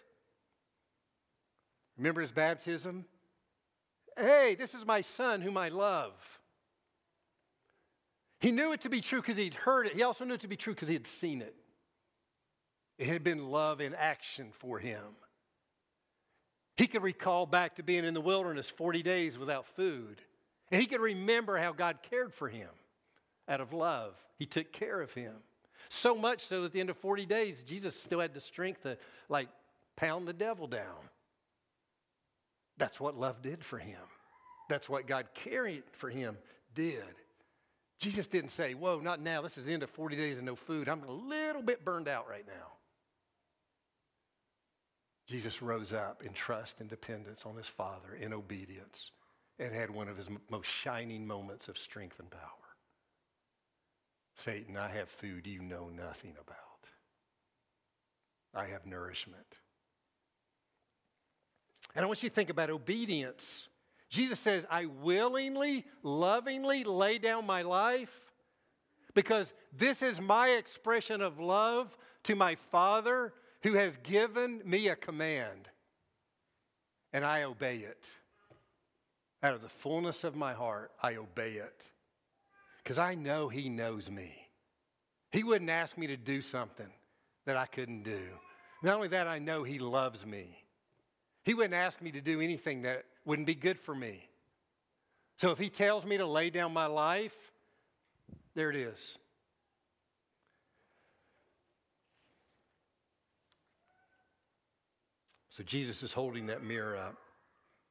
[1.97, 3.05] Remember his baptism?
[4.19, 6.13] Hey, this is my son whom I love.
[8.41, 9.95] He knew it to be true because he'd heard it.
[9.95, 11.55] He also knew it to be true because he had seen it.
[12.99, 15.03] It had been love in action for him.
[16.77, 20.21] He could recall back to being in the wilderness 40 days without food.
[20.71, 22.69] And he could remember how God cared for him
[23.49, 24.15] out of love.
[24.39, 25.35] He took care of him.
[25.89, 28.83] So much so that at the end of 40 days, Jesus still had the strength
[28.83, 29.49] to like
[29.97, 30.97] pound the devil down.
[32.77, 34.01] That's what love did for him.
[34.69, 36.37] That's what God caring for him
[36.75, 37.05] did.
[37.99, 39.43] Jesus didn't say, Whoa, not now.
[39.43, 40.89] This is the end of 40 days and no food.
[40.89, 42.73] I'm a little bit burned out right now.
[45.27, 49.11] Jesus rose up in trust and dependence on his Father in obedience
[49.59, 52.41] and had one of his most shining moments of strength and power.
[54.37, 56.57] Satan, I have food you know nothing about.
[58.55, 59.57] I have nourishment.
[61.95, 63.69] And I want you to think about obedience.
[64.09, 68.13] Jesus says, I willingly, lovingly lay down my life
[69.15, 73.33] because this is my expression of love to my Father
[73.63, 75.69] who has given me a command.
[77.13, 78.05] And I obey it.
[79.43, 81.89] Out of the fullness of my heart, I obey it.
[82.83, 84.35] Because I know He knows me.
[85.33, 86.87] He wouldn't ask me to do something
[87.47, 88.21] that I couldn't do.
[88.83, 90.59] Not only that, I know He loves me.
[91.47, 94.29] He wouldn't ask me to do anything that wouldn't be good for me.
[95.37, 97.37] So if He tells me to lay down my life,
[98.57, 99.19] there it is.
[105.51, 107.17] So Jesus is holding that mirror up.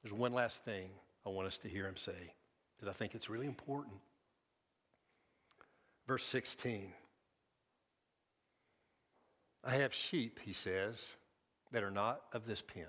[0.04, 0.90] There's one last thing
[1.26, 2.34] I want us to hear him say,
[2.76, 3.96] because I think it's really important.
[6.08, 6.92] Verse 16.
[9.64, 11.04] I have sheep, he says,
[11.72, 12.84] that are not of this pen.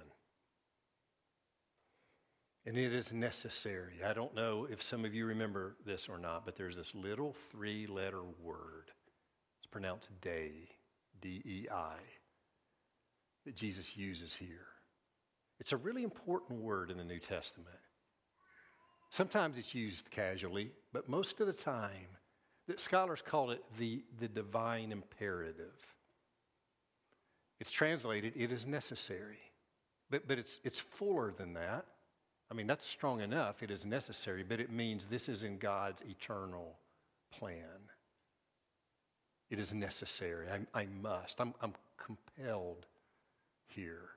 [2.67, 4.01] And it is necessary.
[4.05, 7.33] I don't know if some of you remember this or not, but there's this little
[7.33, 8.91] three letter word.
[9.61, 10.51] It's pronounced day,
[11.23, 11.95] D E I,
[13.45, 14.67] that Jesus uses here.
[15.61, 17.79] It's a really important word in the New Testament.
[19.11, 22.09] Sometimes it's used casually, but most of the time,
[22.67, 25.77] the scholars call it the, the divine imperative.
[27.61, 29.39] It's translated, it is necessary.
[30.11, 31.87] But, but it's, it's fuller than that.
[32.51, 33.63] I mean, that's strong enough.
[33.63, 36.77] It is necessary, but it means this is in God's eternal
[37.33, 37.91] plan.
[39.51, 40.47] It is necessary.
[40.49, 41.41] I, I must.
[41.41, 42.87] I'm, I'm compelled
[43.67, 44.11] here.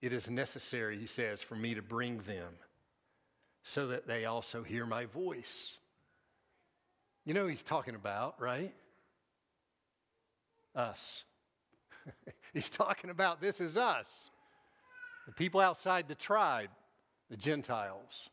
[0.00, 2.54] It is necessary, he says, for me to bring them
[3.62, 5.76] so that they also hear my voice.
[7.26, 8.72] You know he's talking about, right?
[10.74, 11.24] Us.
[12.54, 14.30] he's talking about this is us.
[15.26, 16.70] The people outside the tribe,
[17.30, 18.28] the Gentiles,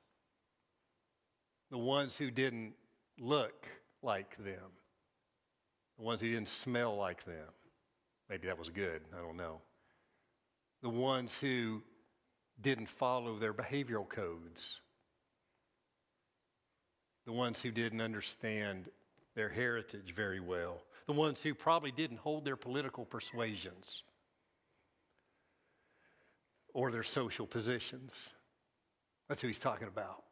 [1.69, 2.73] the ones who didn't
[3.19, 3.67] look
[4.01, 4.71] like them,
[5.97, 7.47] the ones who didn't smell like them.
[8.29, 9.61] Maybe that was good, I don't know.
[10.81, 11.81] The ones who
[12.59, 14.81] didn't follow their behavioral codes,
[17.25, 18.89] the ones who didn't understand
[19.35, 24.01] their heritage very well, the ones who probably didn't hold their political persuasions
[26.73, 28.11] or their social positions.
[29.27, 30.23] That's who he's talking about.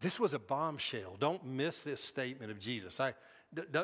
[0.00, 1.16] This was a bombshell.
[1.18, 3.00] Don't miss this statement of Jesus.
[3.00, 3.14] I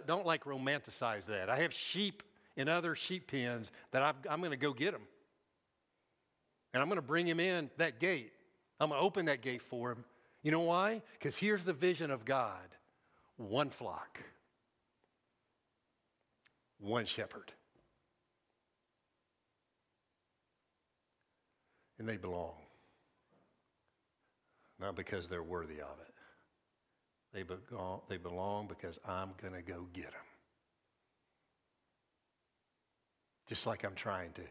[0.07, 1.49] don't like romanticize that.
[1.49, 2.23] I have sheep
[2.57, 5.03] in other sheep pens that i am going to go get them.
[6.75, 8.33] And I'm going to bring him in that gate.
[8.79, 10.05] I'm going to open that gate for him.
[10.43, 11.03] You know why?
[11.15, 12.59] Because here's the vision of God
[13.37, 14.21] one flock,
[16.79, 17.53] one shepherd.
[21.99, 22.62] And they belong.
[24.83, 26.13] Not because they're worthy of it.
[27.33, 30.29] They belong, they belong because I'm going to go get them.
[33.47, 34.43] Just like I'm trying to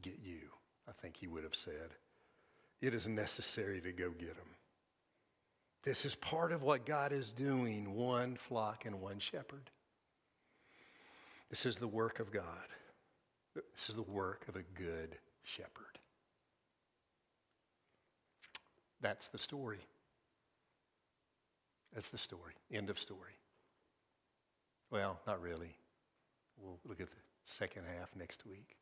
[0.00, 0.42] get you,
[0.88, 1.90] I think he would have said.
[2.80, 4.46] It is necessary to go get them.
[5.82, 9.70] This is part of what God is doing one flock and one shepherd.
[11.50, 12.44] This is the work of God.
[13.54, 15.99] This is the work of a good shepherd.
[19.00, 19.80] That's the story.
[21.92, 22.54] That's the story.
[22.72, 23.32] End of story.
[24.90, 25.76] Well, not really.
[26.58, 28.76] We'll look at the second half next week.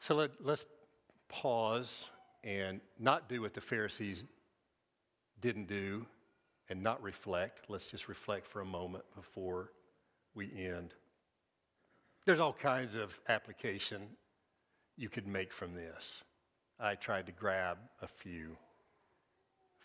[0.00, 0.64] So let, let's
[1.28, 2.10] pause
[2.44, 4.24] and not do what the Pharisees
[5.40, 6.06] didn't do
[6.68, 7.66] and not reflect.
[7.68, 9.70] Let's just reflect for a moment before
[10.34, 10.94] we end.
[12.24, 14.02] There's all kinds of application
[14.96, 16.22] you could make from this.
[16.82, 18.56] I tried to grab a few.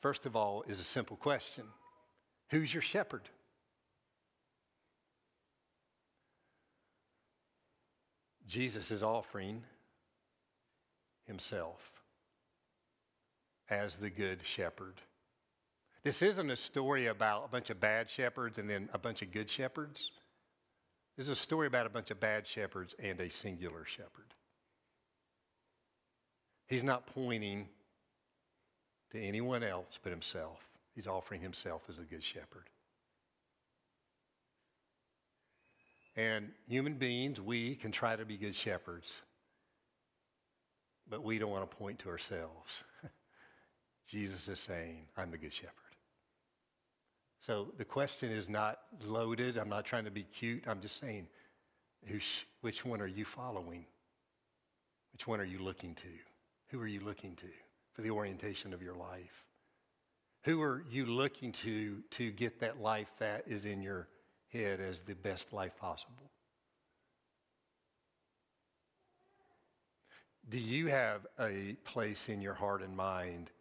[0.01, 1.65] First of all, is a simple question
[2.49, 3.29] Who's your shepherd?
[8.47, 9.61] Jesus is offering
[11.25, 11.81] himself
[13.69, 15.01] as the good shepherd.
[16.03, 19.31] This isn't a story about a bunch of bad shepherds and then a bunch of
[19.33, 20.09] good shepherds.
[21.17, 24.33] This is a story about a bunch of bad shepherds and a singular shepherd.
[26.67, 27.67] He's not pointing
[29.11, 30.59] to anyone else but himself.
[30.95, 32.69] He's offering himself as a good shepherd.
[36.15, 39.07] And human beings, we can try to be good shepherds,
[41.07, 42.71] but we don't want to point to ourselves.
[44.07, 45.73] Jesus is saying, I'm the good shepherd.
[47.45, 49.57] So the question is not loaded.
[49.57, 50.63] I'm not trying to be cute.
[50.67, 51.27] I'm just saying,
[52.61, 53.85] which one are you following?
[55.13, 56.36] Which one are you looking to?
[56.69, 57.47] Who are you looking to
[57.93, 59.45] for the orientation of your life?
[60.43, 64.07] Who are you looking to to get that life that is in your
[64.51, 66.31] head as the best life possible?
[70.49, 73.51] Do you have a place in your heart and mind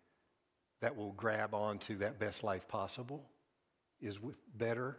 [0.81, 3.25] that will grab onto that best life possible?
[4.01, 4.99] Is with better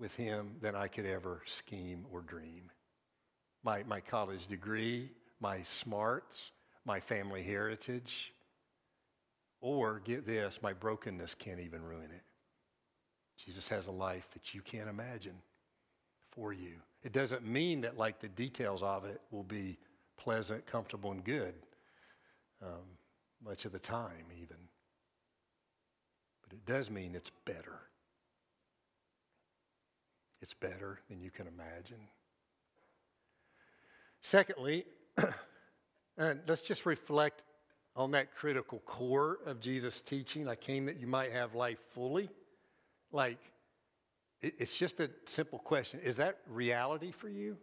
[0.00, 2.70] with him than I could ever scheme or dream.
[3.62, 5.10] My, my college degree,
[5.40, 6.50] my smarts,
[6.84, 8.32] my family heritage,
[9.60, 12.22] or get this, my brokenness can't even ruin it.
[13.44, 15.36] Jesus has a life that you can't imagine
[16.30, 16.74] for you.
[17.02, 19.78] It doesn't mean that like the details of it will be
[20.16, 21.54] pleasant, comfortable, and good
[22.62, 22.84] um,
[23.44, 24.56] much of the time, even.
[26.42, 27.78] But it does mean it's better.
[30.42, 32.00] It's better than you can imagine.
[34.22, 34.84] Secondly,
[36.18, 37.42] and let's just reflect
[37.96, 40.48] on that critical core of Jesus' teaching.
[40.48, 42.30] I came that you might have life fully.
[43.12, 43.38] Like,
[44.40, 46.00] it's just a simple question.
[46.00, 47.56] Is that reality for you?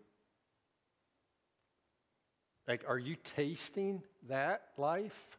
[2.67, 5.37] Like, are you tasting that life?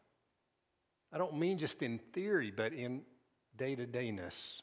[1.13, 3.01] I don't mean just in theory, but in
[3.55, 4.61] day to dayness.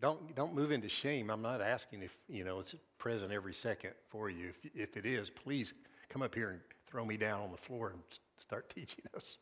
[0.00, 1.30] Don't, don't move into shame.
[1.30, 4.50] I'm not asking if, you know, it's present every second for you.
[4.50, 5.74] If, if it is, please
[6.08, 8.00] come up here and throw me down on the floor and
[8.40, 9.38] start teaching us.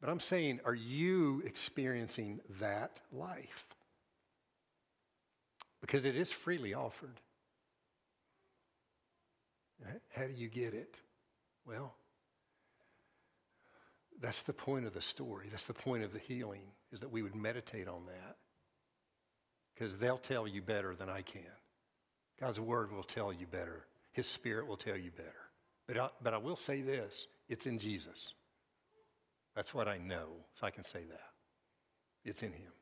[0.00, 3.66] But I'm saying, are you experiencing that life?
[5.80, 7.20] Because it is freely offered.
[10.14, 10.96] How do you get it?
[11.66, 11.94] Well,
[14.20, 15.48] that's the point of the story.
[15.50, 16.62] That's the point of the healing,
[16.92, 18.36] is that we would meditate on that.
[19.74, 21.42] Because they'll tell you better than I can.
[22.40, 23.84] God's word will tell you better.
[24.16, 25.30] His spirit will tell you better.
[25.86, 28.32] But I, but I will say this it's in Jesus.
[29.54, 31.20] That's what I know, so I can say that.
[32.24, 32.72] It's in Him.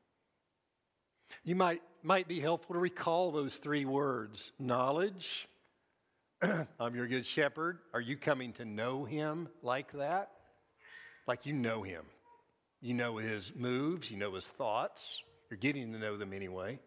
[1.42, 5.48] You might, might be helpful to recall those three words knowledge.
[6.42, 7.78] I'm your good shepherd.
[7.92, 10.30] Are you coming to know Him like that?
[11.26, 12.04] Like you know Him.
[12.80, 15.02] You know His moves, you know His thoughts.
[15.50, 16.78] You're getting to know them anyway.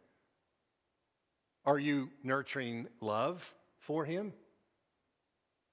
[1.65, 3.53] Are you nurturing love
[3.88, 4.33] for Him?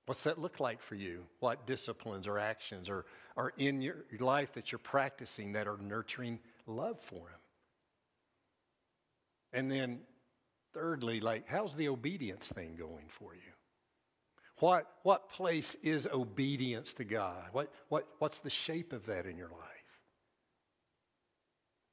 [0.06, 1.24] What's that look like for you?
[1.40, 3.04] What disciplines or actions are,
[3.36, 7.40] are in your life that you're practicing that are nurturing love for Him?
[9.52, 10.00] And then,
[10.72, 13.40] thirdly, like, how's the obedience thing going for you?
[14.58, 17.48] What, what place is obedience to God?
[17.52, 19.73] What, what, what's the shape of that in your life?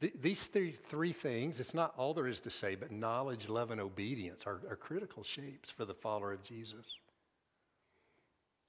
[0.02, 3.80] These three, three things, it's not all there is to say, but knowledge, love, and
[3.80, 6.86] obedience are, are critical shapes for the follower of Jesus.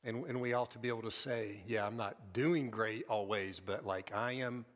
[0.04, 3.60] And, and we ought to be able to say, yeah, I'm not doing great always,
[3.64, 4.66] but like I am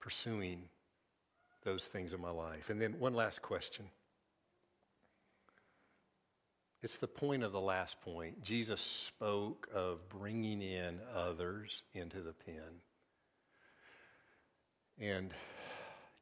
[0.00, 0.62] pursuing
[1.64, 2.68] those things in my life.
[2.68, 3.86] And then one last question.
[6.82, 8.42] It's the point of the last point.
[8.42, 12.82] Jesus spoke of bringing in others into the pen.
[14.98, 15.32] And,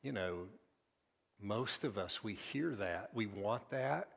[0.02, 0.46] you know,
[1.40, 3.10] most of us, we hear that.
[3.14, 4.08] We want that.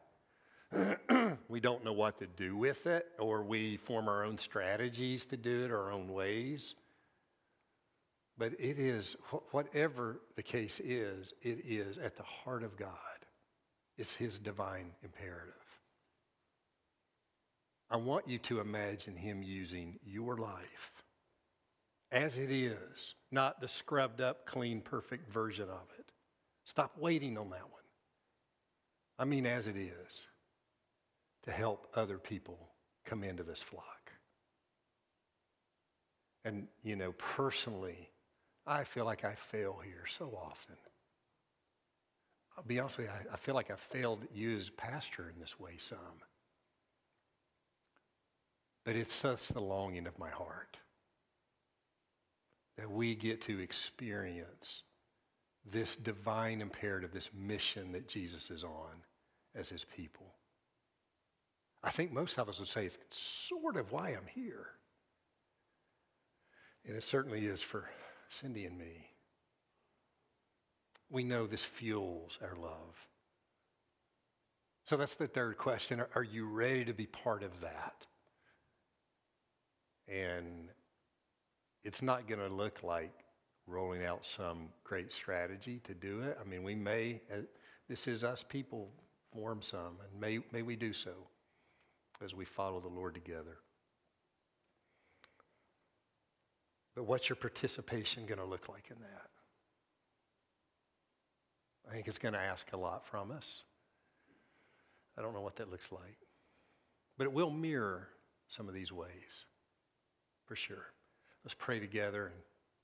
[1.48, 5.38] we don't know what to do with it, or we form our own strategies to
[5.38, 6.76] do it, our own ways.
[8.38, 9.16] But it is,
[9.52, 12.90] whatever the case is, it is at the heart of God.
[13.98, 15.54] It's His divine imperative.
[17.90, 20.97] I want you to imagine Him using your life
[22.12, 26.12] as it is, not the scrubbed up, clean, perfect version of it.
[26.66, 27.72] Stop waiting on that one.
[29.20, 30.28] I mean, as it is
[31.44, 32.70] to help other people
[33.06, 34.12] come into this flock.
[36.46, 38.10] And, you know, personally,
[38.66, 40.76] I feel like I fail here so often.
[42.58, 45.40] I'll be honest with you, I, I feel like I failed you as pastor in
[45.40, 45.98] this way some.
[48.86, 50.78] But it's such the longing of my heart
[52.78, 54.84] that we get to experience
[55.66, 59.04] this divine imperative, this mission that Jesus is on
[59.56, 60.34] as his people.
[61.84, 64.68] I think most of us would say it's sort of why I'm here.
[66.86, 67.90] And it certainly is for
[68.30, 69.10] Cindy and me.
[71.10, 73.08] We know this fuels our love.
[74.86, 76.02] So that's the third question.
[76.16, 78.06] Are, you ready to be part of that?
[80.08, 80.70] And
[81.88, 83.14] it's not going to look like
[83.66, 86.38] rolling out some great strategy to do it.
[86.40, 87.38] I mean, we may, uh,
[87.88, 88.90] this is us people,
[89.32, 91.14] form some, and may, may we do so
[92.22, 93.60] as we follow the Lord together.
[96.94, 99.30] But what's your participation going to look like in that?
[101.90, 103.64] I think it's going to ask a lot from us.
[105.18, 106.18] I don't know what that looks like.
[107.18, 108.10] But it will mirror
[108.50, 109.46] some of these ways,
[110.48, 110.88] for sure.
[111.48, 112.36] Let's pray together, and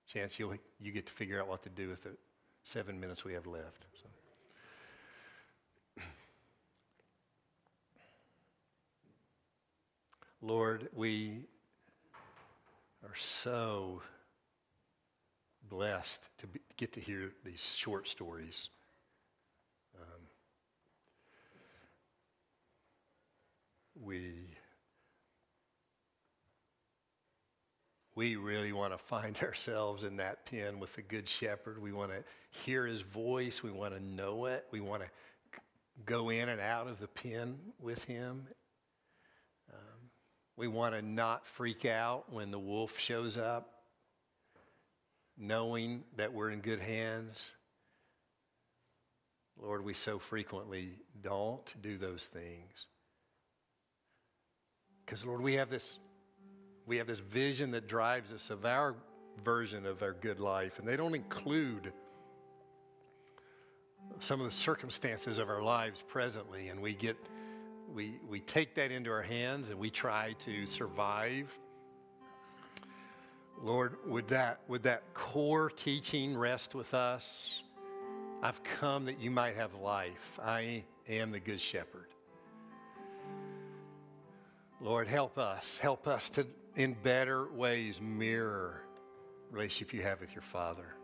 [0.08, 2.12] chance you you get to figure out what to do with the
[2.64, 3.86] seven minutes we have left.
[5.98, 6.02] So.
[10.42, 11.42] Lord, we
[13.04, 14.02] are so
[15.70, 18.70] blessed to be, get to hear these short stories.
[20.00, 20.22] Um,
[24.02, 24.53] we
[28.16, 31.82] we really want to find ourselves in that pen with the good shepherd.
[31.82, 32.24] We want to
[32.66, 33.64] hear his voice.
[33.64, 34.66] We want to know it.
[34.72, 35.10] We want to
[36.06, 38.48] go in and out of the pen with him.
[39.72, 40.10] Um,
[40.58, 43.70] we want to not freak out when the wolf shows up,
[45.38, 47.40] knowing that we're in good hands.
[49.62, 52.88] Lord, we so frequently don't do those things.
[55.06, 56.00] Because, Lord, we have this
[56.86, 58.96] we have this vision that drives us of our
[59.44, 61.92] version of our good life, and they don't include
[64.20, 67.18] some of the circumstances of our lives presently, and we get
[67.94, 71.52] we we take that into our hands and we try to survive.
[73.62, 77.62] Lord, would that would that core teaching rest with us?
[78.42, 80.40] I've come that you might have life.
[80.44, 82.08] I am the good shepherd.
[84.82, 85.78] Lord, help us.
[85.78, 86.46] Help us to
[86.76, 88.82] in better ways mirror
[89.52, 90.96] relationship you have with your Father.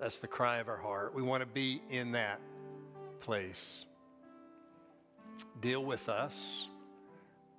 [0.00, 1.14] That's the cry of our heart.
[1.14, 2.40] We want to be in that
[3.20, 3.84] place.
[5.60, 6.66] Deal with us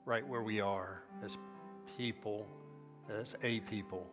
[0.06, 1.38] right where we are as
[1.98, 2.48] people,
[3.10, 4.08] as a people.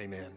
[0.00, 0.32] Amen.